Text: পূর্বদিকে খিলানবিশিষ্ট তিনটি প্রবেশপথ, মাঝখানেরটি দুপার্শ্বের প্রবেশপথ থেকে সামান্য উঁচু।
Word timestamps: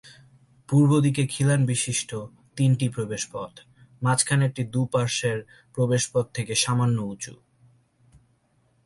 পূর্বদিকে 0.69 1.23
খিলানবিশিষ্ট 1.27 2.11
তিনটি 2.57 2.87
প্রবেশপথ, 2.89 3.51
মাঝখানেরটি 4.01 4.63
দুপার্শ্বের 4.63 5.39
প্রবেশপথ 5.75 6.25
থেকে 6.33 6.53
সামান্য 6.55 6.97
উঁচু। 7.01 7.33